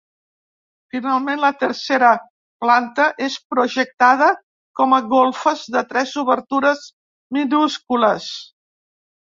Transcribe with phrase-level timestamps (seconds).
[0.93, 2.09] Finalment, la tercera
[2.65, 4.33] planta, és projectada
[4.81, 6.87] com a golfes amb tres obertures
[7.41, 8.37] minúscules.